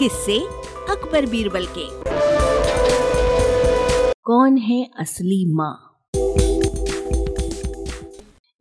[0.00, 0.38] किससे
[0.90, 1.86] अकबर बीरबल के।
[4.22, 6.02] कौन है असली माँ?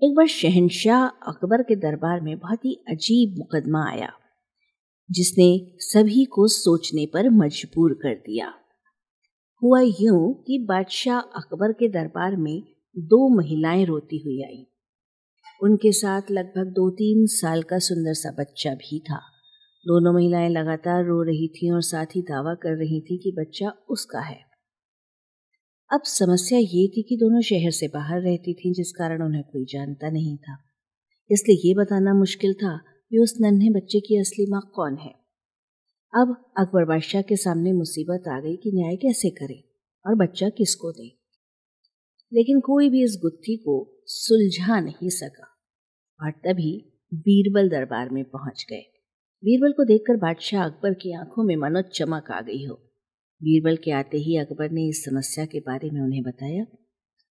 [0.04, 4.12] एक बार शहनशाह अकबर के दरबार में बहुत ही अजीब मुकदमा आया,
[5.12, 8.54] जिसने सभी को सोचने पर मजबूर कर दिया।
[9.64, 12.64] हुआ यूँ कि बादशाह अकबर के दरबार में
[12.98, 14.68] दो महिलाएँ रोती हुई आई।
[15.64, 19.29] उनके साथ लगभग दो तीन साल का सुंदर सा बच्चा भी था।
[19.90, 23.70] दोनों महिलाएँ लगातार रो रही थीं और साथ ही दावा कर रही थी कि बच्चा
[23.90, 24.40] उसका है।
[25.94, 29.66] अब समस्या ये थी कि दोनों शहर से बाहर रहती थीं, जिस कारण उन्हें कोई
[29.66, 30.58] जानता नहीं था।
[31.32, 32.78] इसलिए ये बताना मुश्किल था
[33.10, 35.14] कि उस नन्हे बच्चे की असली माँ कौन है।
[36.16, 39.70] अब अकबर बादशाह के सामने मुसीबत आ गई कि न्याय कैसे करे
[40.08, 41.08] और बच्चा किसको दे।
[42.34, 45.48] लेकिन कोई भी इस गुत्थी को सुलझा नहीं सका
[46.26, 48.99] और तभी बीरबल दरबार में पहुँच गए।
[49.44, 52.76] बीरबल को देखकर बादशाह अकबर की आँखों में मनो चमक आ गई हो।
[53.44, 56.64] बीरबल के आते ही अकबर ने इस समस्या के बारे में उन्हें बताया।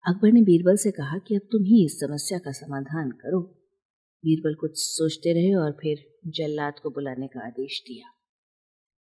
[0.07, 3.41] अकबर ने बीरबल से कहा कि अब तुम ही इस समस्या का समाधान करो।
[4.25, 8.07] बीरबल कुछ सोचते रहे और फिर जल्लाद को बुलाने का आदेश दिया।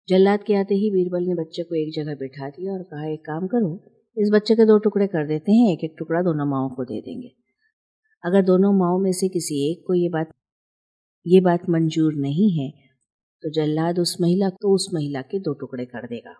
[0.08, 3.20] जल्लाद के आते ही बीरबल ने बच्चे को एक जगह बिठा दिया और कहा, एक
[3.20, 3.84] काम करो,
[4.18, 7.00] इस बच्चे के दो टुकड़े कर देते हैं, एक एक टुकड़ा दोनों माओ को दे
[7.00, 7.32] देंगे।
[8.24, 10.30] अगर दोनों माओ में से किसी एक को ये बात
[11.26, 12.83] ये बात मंजूर नहीं है
[13.44, 16.34] तो जल्लाद उस महिला को, उस महिला के दो टुकड़े कर देगा।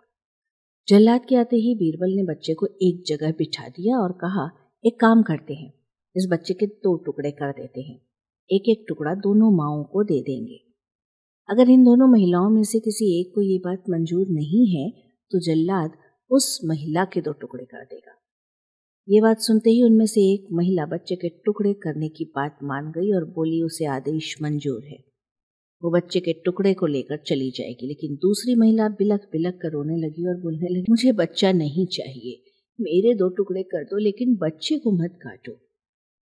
[0.87, 4.49] जल्लाद के आते ही बीरबल ने बच्चे को एक जगह बिठा दिया और कहा,
[4.85, 5.71] एक काम करते हैं।
[6.15, 7.95] इस बच्चे के दो टुकड़े कर देते हैं।
[8.49, 10.59] एक एक टुकड़ा दोनों माओ को दे देंगे।
[11.49, 14.89] अगर इन दोनों महिलाओं में से किसी एक को ये बात मंजूर नहीं है
[15.31, 15.91] तो जल्लाद
[16.31, 18.21] उस महिला के दो टुकड़े कर देगा।
[19.09, 22.91] ये बात सुनते ही उनमें से एक महिला बच्चे के टुकड़े करने की बात मान
[22.91, 25.14] गई और बोली, उसे आदेश मंजूर है।
[25.85, 29.97] वो बच्चे के टुकड़े को लेकर चली जाएगी। लेकिन दूसरी महिला बिलक बिलक कर रोने
[29.97, 32.43] लगी और बोलने लगी, मुझे बच्चा नहीं चाहिए।
[32.81, 35.51] मेरे दो टुकड़े कर दो, लेकिन बच्चे को मत काटो।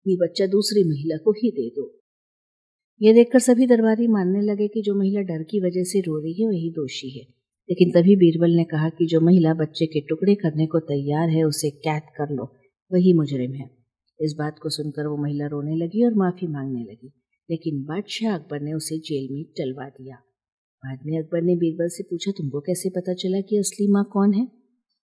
[0.08, 2.00] ये बच्चा दूसरी महिला को ही दे दो।
[3.02, 6.42] ये देखकर सभी दरबारी मानने लगे कि जो महिला डर की वजह से रो रही
[6.42, 7.26] है, वही दोषी है।
[7.70, 11.44] लेकिन तभी बीरबल ने कहा कि जो महिला बच्चे के टुकड़े करने को तैयार है,
[11.44, 12.56] उसे कैद कर लो।
[12.92, 13.70] वही मुजरिम है।
[14.20, 18.60] इस बात को सुनकर वो महिला रोने लगी और माफ़ी मांगने लगी। लेकिन बादशाह अकबर
[18.60, 20.16] ने उसे जेल में टलवा दिया।
[20.84, 24.34] बाद में अकबर ने बीरबल से पूछा, तुमको कैसे पता चला कि असली माँ कौन
[24.34, 24.46] है?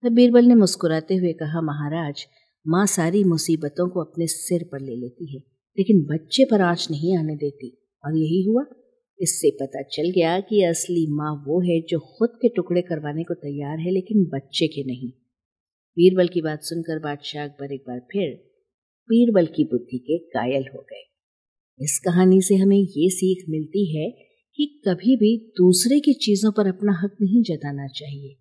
[0.04, 2.26] तब बीरबल ने मुस्कुराते हुए कहा, महाराज,
[2.68, 5.40] माँ सारी मुसीबतों को अपने सिर पर ले लेती है,
[5.78, 8.66] लेकिन बच्चे पर आँच नहीं आने देती। और यही हुआ।
[9.22, 13.34] इससे पता चल गया कि असली माँ वो है जो खुद के टुकड़े करवाने को
[13.34, 15.10] तैयार है, लेकिन बच्चे के नहीं।
[15.96, 18.34] बीरबल की बात सुनकर बादशाह अकबर एक बार फिर
[19.10, 21.11] बीरबल की बुद्धि के कायल हो गए।
[21.80, 24.12] इस कहानी से हमें ये सीख मिलती है
[24.58, 28.36] कि कभी भी दूसरे की चीज़ों पर अपना हक नहीं जताना चाहिए।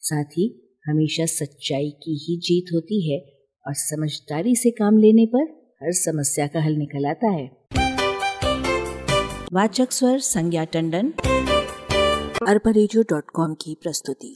[0.00, 3.18] साथ ही हमेशा सच्चाई की ही जीत होती है
[3.66, 5.42] और समझदारी से काम लेने पर
[5.82, 7.50] हर समस्या का हल निकल आता है।
[9.52, 11.10] वाचक स्वर संज्ञा टंडन,
[12.48, 12.72] अरबा
[13.54, 14.34] की प्रस्तुति।